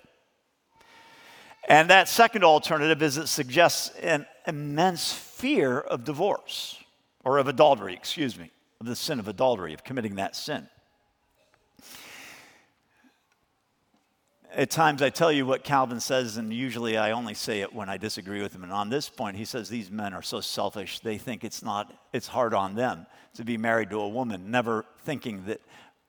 [1.69, 6.83] And that second alternative is it suggests an immense fear of divorce,
[7.23, 8.49] or of adultery, excuse me,
[8.81, 10.67] of the sin of adultery, of committing that sin.
[14.51, 17.87] At times I tell you what Calvin says, and usually I only say it when
[17.87, 18.63] I disagree with him.
[18.63, 21.93] And on this point, he says these men are so selfish, they think it's not,
[22.13, 23.05] it's hard on them
[23.35, 25.61] to be married to a woman, never thinking that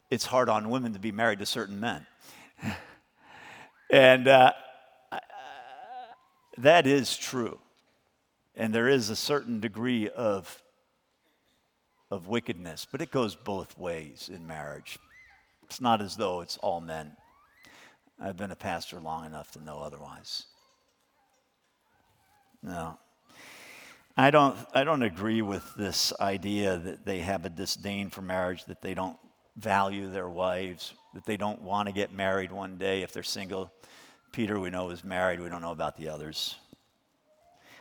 [0.09, 2.07] it's hard on women to be married to certain men.
[3.91, 4.53] and uh,
[6.63, 7.59] that is true.
[8.55, 10.63] And there is a certain degree of,
[12.11, 14.99] of wickedness, but it goes both ways in marriage.
[15.65, 17.17] It's not as though it's all men.
[18.21, 20.47] I've been a pastor long enough to know otherwise.
[22.63, 22.99] No.
[24.17, 28.67] I don't, I don't agree with this idea that they have a disdain for marriage,
[28.67, 29.17] that they don't
[29.57, 33.73] value their wives, that they don't want to get married one day if they're single.
[34.33, 35.41] Peter, we know, is married.
[35.41, 36.55] We don't know about the others.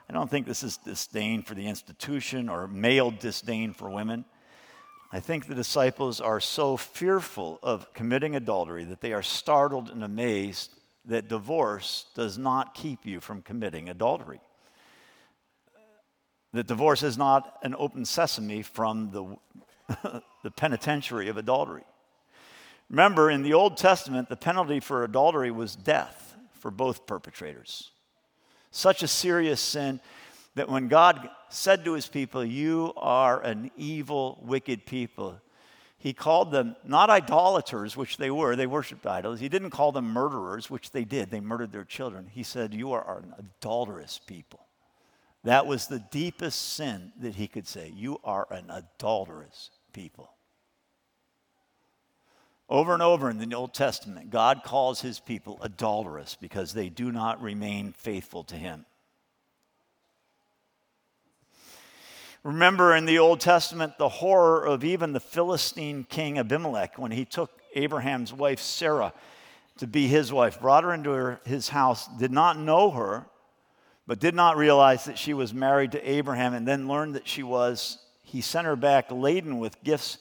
[0.10, 4.26] I don't think this is disdain for the institution or male disdain for women.
[5.12, 10.04] I think the disciples are so fearful of committing adultery that they are startled and
[10.04, 10.72] amazed
[11.06, 14.42] that divorce does not keep you from committing adultery.
[16.54, 21.84] That divorce is not an open sesame from the, the penitentiary of adultery.
[22.90, 26.29] Remember, in the Old Testament, the penalty for adultery was death
[26.60, 27.92] for both perpetrators.
[28.72, 30.00] Such a serious sin
[30.56, 35.40] that when God said to his people, You are an evil, wicked people,
[35.98, 39.42] he called them not idolaters, which they were, they worshiped idols.
[39.42, 42.28] He didn't call them murderers, which they did, they murdered their children.
[42.32, 44.62] He said, You are an adulterous people.
[45.44, 47.92] That was the deepest sin that he could say.
[47.94, 50.30] You are an adulterous people.
[52.70, 57.12] Over and over in the Old Testament, God calls his people adulterous because they do
[57.12, 58.86] not remain faithful to him.
[62.44, 67.26] Remember in the Old Testament the horror of even the Philistine king Abimelech when he
[67.26, 69.14] took Abraham's wife Sarah
[69.80, 73.26] to be his wife, brought her into his house, did not know her,
[74.06, 77.44] but did not realize that she was married to Abraham, and then learned that she
[77.44, 77.98] was.
[78.24, 80.18] He sent her back laden with gifts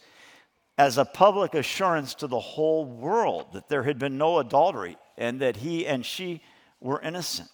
[0.79, 5.41] as a public assurance to the whole world that there had been no adultery and
[5.41, 6.41] that he and she
[6.81, 7.51] were innocent.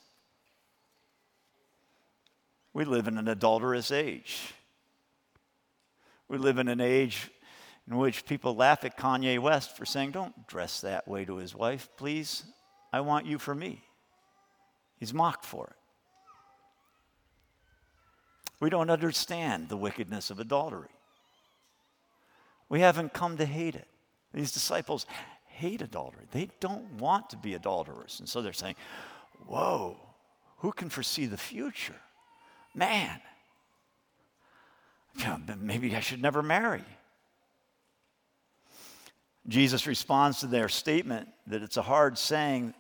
[2.75, 4.53] We live in an adulterous age.
[6.29, 7.31] We live in an age
[7.89, 11.55] in which people laugh at Kanye West for saying, Don't dress that way to his
[11.55, 12.45] wife, please.
[12.93, 13.83] I want you for me.
[14.99, 15.77] He's mocked for it.
[18.61, 20.94] We don't understand the wickedness of adultery.
[22.75, 23.87] We haven't come to hate it.
[24.33, 25.07] These disciples
[25.47, 26.25] hate adultery.
[26.33, 28.17] They don't want to be adulterers.
[28.19, 28.75] And so they're saying,
[29.47, 29.97] Whoa,
[30.57, 31.95] who can foresee the future?
[32.75, 33.21] Man,
[35.57, 36.83] maybe I should never marry.
[39.47, 42.75] Jesus responds to their statement that it's a hard saying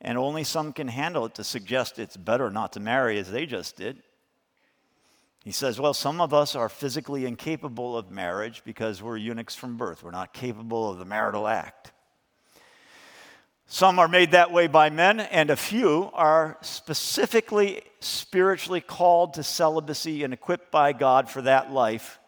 [0.00, 3.46] and only some can handle it to suggest it's better not to marry as they
[3.46, 4.02] just did.
[5.46, 9.76] He says, Well, some of us are physically incapable of marriage because we're eunuchs from
[9.76, 10.02] birth.
[10.02, 11.92] We're not capable of the marital act.
[13.68, 19.44] Some are made that way by men, and a few are specifically spiritually called to
[19.44, 22.18] celibacy and equipped by God for that life.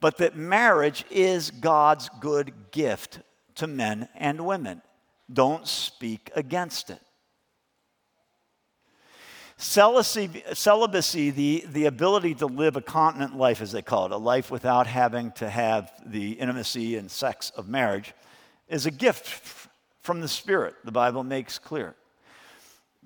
[0.00, 3.20] But that marriage is God's good gift
[3.56, 4.80] to men and women.
[5.30, 7.03] Don't speak against it.
[9.56, 14.16] Celibacy, celibacy the, the ability to live a continent life, as they call it, a
[14.16, 18.12] life without having to have the intimacy and sex of marriage,
[18.68, 19.68] is a gift
[20.00, 21.94] from the Spirit, the Bible makes clear.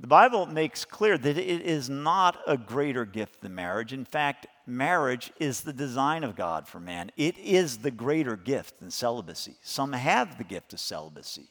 [0.00, 3.92] The Bible makes clear that it is not a greater gift than marriage.
[3.92, 7.10] In fact, marriage is the design of God for man.
[7.16, 9.56] It is the greater gift than celibacy.
[9.62, 11.48] Some have the gift of celibacy.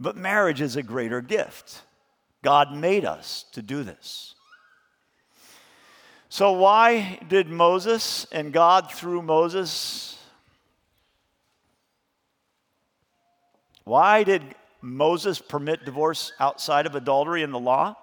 [0.00, 1.82] But marriage is a greater gift.
[2.42, 4.34] God made us to do this.
[6.28, 10.18] So, why did Moses and God, through Moses,
[13.88, 14.42] Why did
[14.82, 17.96] Moses permit divorce outside of adultery in the law?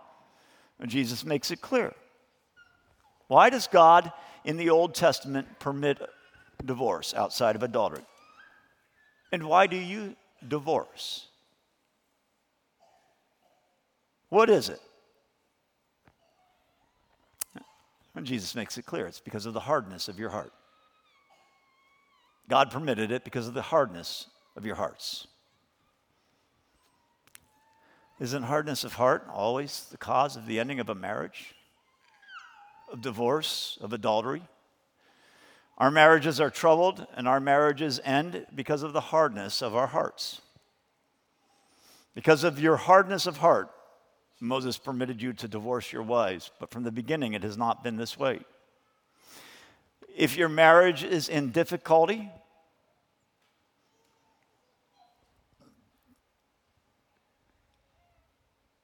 [0.84, 1.94] Jesus makes it clear.
[3.28, 4.12] Why does God
[4.44, 6.02] in the Old Testament permit
[6.66, 8.02] divorce outside of adultery?
[9.32, 10.16] And why do you
[10.48, 11.28] divorce?
[14.36, 14.82] What is it?
[18.16, 20.52] And Jesus makes it clear it's because of the hardness of your heart.
[22.50, 24.28] God permitted it because of the hardness
[24.58, 25.28] of your hearts.
[28.20, 31.56] Isn't hardness of heart always the cause of the ending of a marriage,
[32.92, 34.42] of divorce, of adultery?
[35.78, 40.42] Our marriages are troubled and our marriages end because of the hardness of our hearts.
[42.14, 43.72] Because of your hardness of heart,
[44.40, 47.96] Moses permitted you to divorce your wives, but from the beginning it has not been
[47.96, 48.42] this way.
[50.16, 52.30] If your marriage is in difficulty,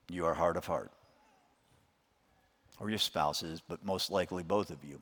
[0.10, 0.92] you are hard of heart.
[2.80, 5.02] Or your spouses, but most likely both of you.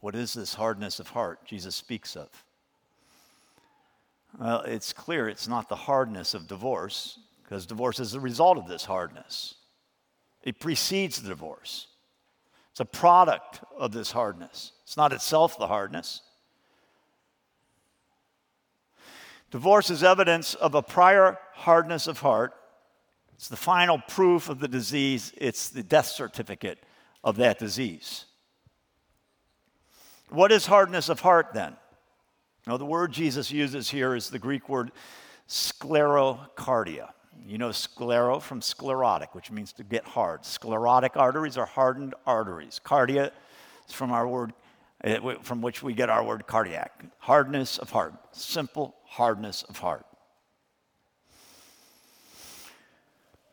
[0.00, 2.28] What is this hardness of heart Jesus speaks of?
[4.38, 8.68] Well, it's clear it's not the hardness of divorce, because divorce is the result of
[8.68, 9.54] this hardness.
[10.42, 11.86] It precedes the divorce.
[12.72, 14.72] It's a product of this hardness.
[14.84, 16.20] It's not itself the hardness.
[19.50, 22.52] Divorce is evidence of a prior hardness of heart.
[23.32, 26.82] It's the final proof of the disease, it's the death certificate
[27.24, 28.26] of that disease.
[30.28, 31.76] What is hardness of heart then?
[32.66, 34.92] Now, the word Jesus uses here is the Greek word
[35.48, 37.08] sclerocardia.
[37.46, 40.44] You know sclero from sclerotic, which means to get hard.
[40.44, 42.80] Sclerotic arteries are hardened arteries.
[42.84, 43.30] Cardia
[43.88, 44.52] is from our word,
[45.04, 47.04] eh, from which we get our word cardiac.
[47.18, 50.04] Hardness of heart, simple hardness of heart.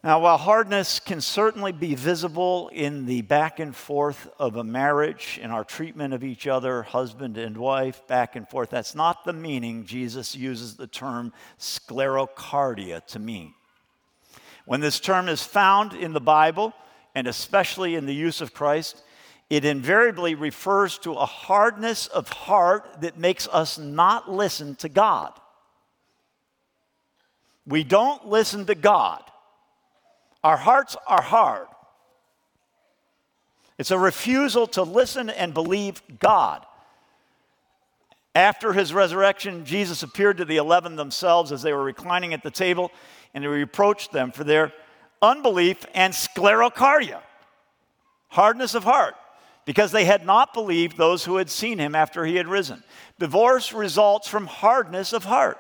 [0.06, 5.40] Now, while hardness can certainly be visible in the back and forth of a marriage,
[5.42, 9.34] in our treatment of each other, husband and wife, back and forth, that's not the
[9.34, 13.56] meaning Jesus uses the term sclerocardia to mean.
[14.66, 16.74] When this term is found in the Bible,
[17.14, 19.02] and especially in the use of Christ,
[19.50, 25.32] it invariably refers to a hardness of heart that makes us not listen to God.
[27.68, 29.24] We don't listen to God.
[30.44, 31.68] Our hearts are hard.
[33.78, 36.66] It's a refusal to listen and believe God.
[38.34, 42.52] After his resurrection, Jesus appeared to the eleven themselves as they were reclining at the
[42.52, 42.92] table,
[43.36, 44.74] and he reproached them for their
[45.22, 47.22] unbelief and sclerocardia,
[48.30, 49.14] hardness of heart,
[49.66, 52.84] because they had not believed those who had seen him after he had risen.
[53.20, 55.60] Divorce results from hardness of heart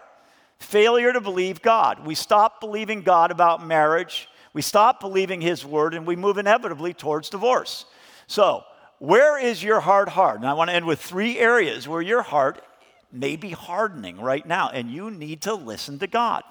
[0.57, 2.05] failure to believe God.
[2.05, 6.93] We stop believing God about marriage, we stop believing His word, and we move inevitably
[6.93, 7.86] towards divorce.
[8.28, 8.63] So,
[8.99, 10.39] where is your hard heart hard?
[10.39, 12.63] And I want to end with three areas where your heart
[13.11, 16.43] may be hardening right now, and you need to listen to God.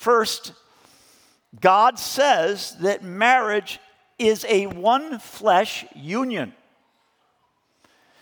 [0.00, 0.54] First,
[1.60, 3.78] God says that marriage
[4.18, 6.54] is a one flesh union.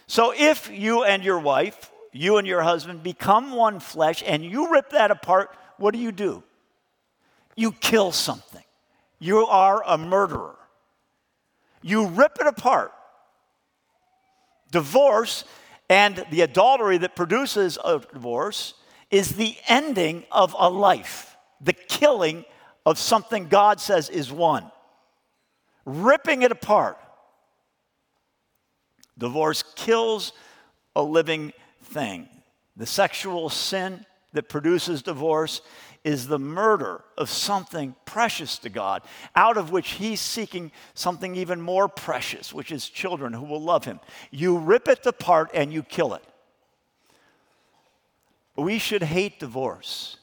[0.09, 4.73] So if you and your wife you and your husband become one flesh and you
[4.73, 6.43] rip that apart, what do you do?
[7.55, 8.65] You kill something.
[9.21, 10.57] You are a murderer.
[11.81, 12.93] You rip it apart.
[14.73, 15.45] Divorce
[15.89, 18.75] and the adultery that produces a divorce
[19.11, 21.28] is the ending of a life,
[21.61, 22.45] the killing
[22.87, 24.71] of something God says is one.
[25.85, 26.99] ripping it apart.
[29.17, 30.33] Divorce kills
[30.95, 31.53] a living
[31.83, 32.29] thing.
[32.77, 34.05] The sexual sin
[34.35, 35.63] that produces divorce
[36.05, 39.03] is the murder of something precious to God,
[39.35, 43.85] out of which He's seeking something even more precious, which is children who will love
[43.85, 43.99] Him.
[44.31, 46.23] You rip it apart and you kill it.
[48.57, 50.18] We should hate divorce.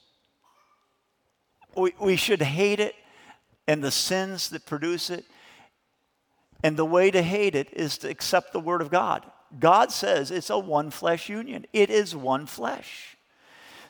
[1.75, 2.95] We, we should hate it
[3.67, 5.25] and the sins that produce it.
[6.63, 9.25] And the way to hate it is to accept the Word of God.
[9.59, 13.17] God says it's a one flesh union, it is one flesh.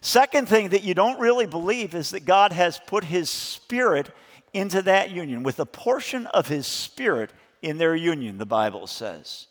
[0.01, 4.11] Second thing that you don't really believe is that God has put His Spirit
[4.53, 7.31] into that union, with a portion of His Spirit
[7.61, 9.47] in their union, the Bible says.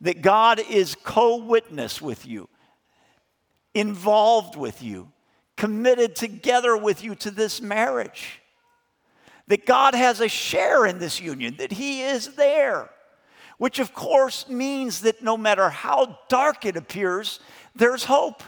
[0.00, 2.48] That God is co witness with you,
[3.72, 5.12] involved with you,
[5.56, 8.40] committed together with you to this marriage.
[9.46, 12.90] That God has a share in this union, that He is there.
[13.58, 17.40] Which, of course, means that no matter how dark it appears,
[17.74, 18.42] there's hope.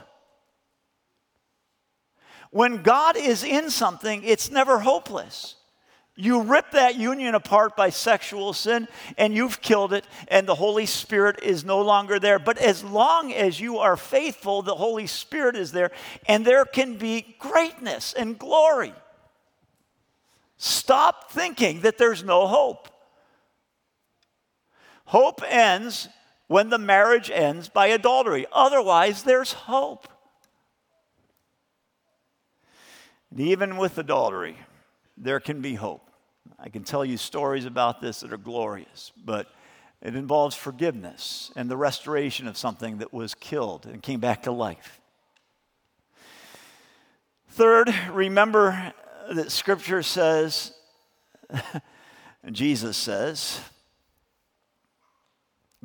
[2.50, 5.55] When God is in something, it's never hopeless.
[6.18, 8.88] You rip that union apart by sexual sin
[9.18, 12.38] and you've killed it, and the Holy Spirit is no longer there.
[12.38, 15.90] But as long as you are faithful, the Holy Spirit is there,
[16.26, 18.94] and there can be greatness and glory.
[20.56, 22.88] Stop thinking that there's no hope.
[25.04, 26.08] Hope ends
[26.48, 30.08] when the marriage ends by adultery, otherwise, there's hope.
[33.30, 34.56] And even with adultery,
[35.16, 36.05] there can be hope.
[36.58, 39.48] I can tell you stories about this that are glorious, but
[40.02, 44.52] it involves forgiveness and the restoration of something that was killed and came back to
[44.52, 45.00] life.
[47.50, 48.92] Third, remember
[49.30, 50.72] that Scripture says,
[52.52, 53.60] Jesus says,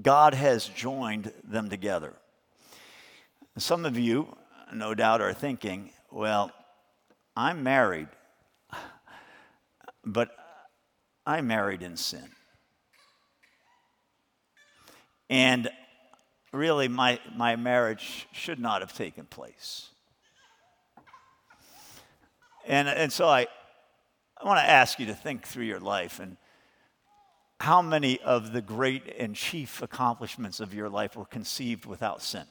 [0.02, 2.14] God has joined them together.
[3.58, 4.36] Some of you,
[4.74, 6.52] no doubt, are thinking, well,
[7.36, 8.08] I'm married,
[10.06, 10.36] but
[11.26, 12.30] I married in sin.
[15.30, 15.70] And
[16.52, 19.90] really, my, my marriage should not have taken place.
[22.68, 23.48] And, and so I,
[24.38, 26.38] I want to ask you to think through your life and
[27.60, 32.46] how many of the great and chief accomplishments of your life were conceived without sin?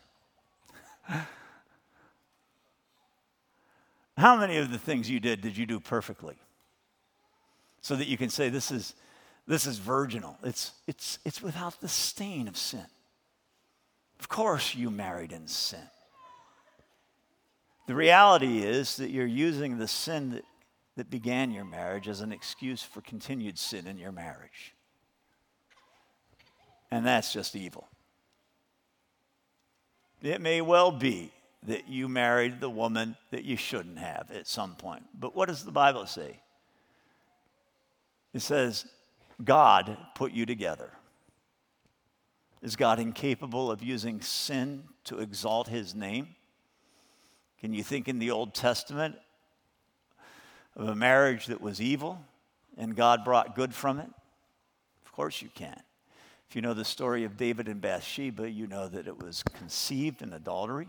[4.16, 6.36] How many of the things you did did you do perfectly?
[7.82, 8.94] So that you can say, this is,
[9.46, 10.36] this is virginal.
[10.42, 12.86] It's, it's, it's without the stain of sin.
[14.18, 15.80] Of course, you married in sin.
[17.86, 20.44] The reality is that you're using the sin that,
[20.96, 24.74] that began your marriage as an excuse for continued sin in your marriage.
[26.90, 27.88] And that's just evil.
[30.22, 31.32] It may well be
[31.66, 35.02] that you married the woman that you shouldn't have at some point.
[35.18, 36.40] But what does the Bible say?
[38.32, 38.86] It says,
[39.42, 40.90] God put you together.
[42.62, 46.28] Is God incapable of using sin to exalt his name?
[47.60, 49.16] Can you think in the Old Testament
[50.76, 52.22] of a marriage that was evil
[52.76, 54.10] and God brought good from it?
[55.04, 55.80] Of course you can.
[56.48, 60.22] If you know the story of David and Bathsheba, you know that it was conceived
[60.22, 60.88] in adultery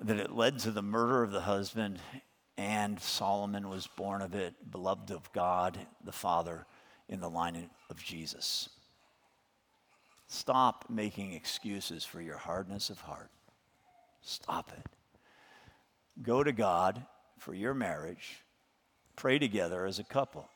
[0.00, 1.98] that it led to the murder of the husband,
[2.62, 6.64] and Solomon was born of it, beloved of God the Father,
[7.08, 8.68] in the line of Jesus.
[10.28, 13.30] Stop making excuses for your hardness of heart.
[14.20, 14.86] Stop it.
[16.22, 17.04] Go to God
[17.36, 18.40] for your marriage.
[19.16, 20.48] Pray together as a couple.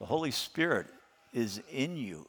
[0.00, 0.88] The Holy Spirit
[1.32, 2.26] is in you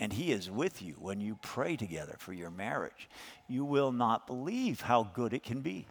[0.00, 3.08] and He is with you when you pray together for your marriage.
[3.46, 5.86] You will not believe how good it can be.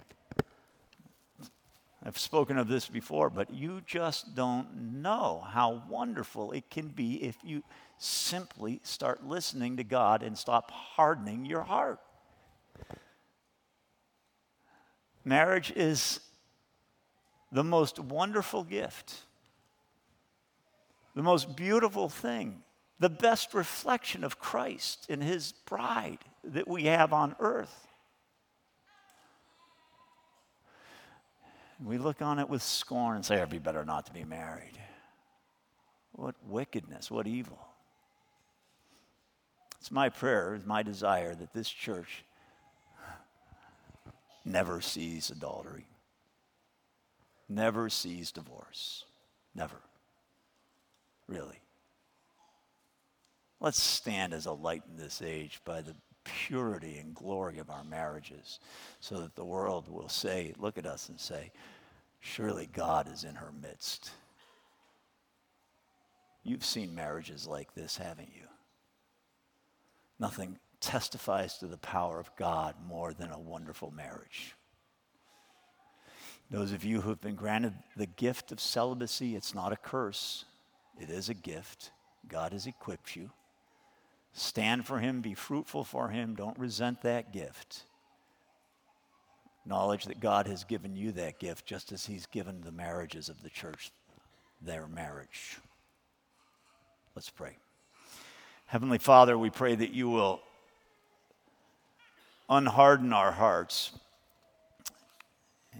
[2.03, 7.23] I've spoken of this before, but you just don't know how wonderful it can be
[7.23, 7.63] if you
[7.97, 11.99] simply start listening to God and stop hardening your heart.
[15.25, 16.21] Marriage is
[17.51, 19.23] the most wonderful gift,
[21.15, 22.63] the most beautiful thing
[22.99, 27.87] the best reflection of Christ in his bride that we have on earth.
[31.83, 34.77] We look on it with scorn and say, it'd be better not to be married.
[36.11, 37.59] What wickedness, what evil.
[39.79, 42.25] It's my prayer, it's my desire that this church
[44.43, 45.87] never sees adultery,
[47.47, 49.05] never sees divorce.
[49.55, 49.77] Never.
[51.27, 51.59] Really.
[53.59, 57.83] Let's stand as a light in this age by the purity and glory of our
[57.83, 58.59] marriages
[58.99, 61.51] so that the world will say, look at us and say,
[62.19, 64.11] surely God is in her midst.
[66.43, 68.47] You've seen marriages like this, haven't you?
[70.19, 74.55] Nothing testifies to the power of God more than a wonderful marriage.
[76.51, 80.45] Those of you who have been granted the gift of celibacy, it's not a curse,
[80.99, 81.91] it is a gift.
[82.27, 83.29] God has equipped you.
[84.33, 87.83] Stand for Him, be fruitful for Him, don't resent that gift.
[89.65, 93.41] Knowledge that God has given you that gift just as He's given the marriages of
[93.43, 93.91] the church
[94.61, 95.57] their marriage.
[97.15, 97.57] Let's pray.
[98.65, 100.41] Heavenly Father, we pray that you will
[102.49, 103.91] unharden our hearts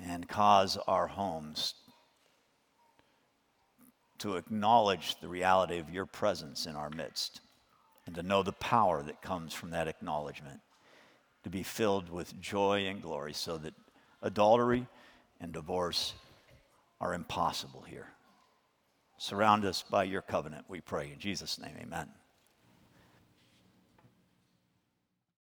[0.06, 1.76] and cause our homes
[4.20, 7.41] to acknowledge the reality of your presence in our midst
[8.10, 10.62] and to know the power that comes from that acknowledgement,
[11.43, 13.76] to be filled with joy and glory so that
[14.24, 14.88] adultery
[15.39, 16.16] and divorce
[16.99, 18.07] are impossible here.
[19.20, 21.12] Surround us by your covenant, we pray.
[21.14, 22.07] In Jesus' name, amen.